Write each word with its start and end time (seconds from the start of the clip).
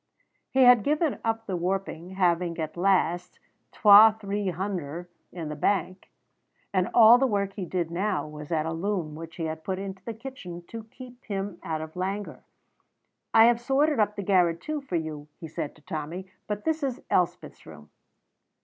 He 0.49 0.63
had 0.63 0.81
given 0.83 1.19
up 1.23 1.45
the 1.45 1.55
warping, 1.55 2.15
having 2.15 2.57
at 2.57 2.75
last 2.75 3.39
"twa 3.71 4.17
three 4.19 4.47
hunder'" 4.47 5.07
in 5.31 5.47
the 5.47 5.55
bank, 5.55 6.09
and 6.73 6.89
all 6.91 7.19
the 7.19 7.27
work 7.27 7.53
he 7.53 7.65
did 7.67 7.91
now 7.91 8.25
was 8.27 8.51
at 8.51 8.65
a 8.65 8.73
loom 8.73 9.13
which 9.13 9.35
he 9.35 9.43
had 9.43 9.63
put 9.63 9.77
into 9.77 10.03
the 10.03 10.15
kitchen 10.15 10.63
to 10.69 10.85
keep 10.85 11.23
him 11.25 11.59
out 11.61 11.81
of 11.81 11.95
languor. 11.95 12.43
"I 13.31 13.43
have 13.45 13.61
sorted 13.61 13.99
up 13.99 14.15
the 14.15 14.23
garret, 14.23 14.59
too, 14.59 14.81
for 14.81 14.95
you," 14.95 15.27
he 15.39 15.47
said 15.47 15.75
to 15.75 15.83
Tommy, 15.83 16.25
"but 16.47 16.63
this 16.65 16.81
is 16.81 17.03
Elspeth's 17.11 17.67
room." 17.67 17.91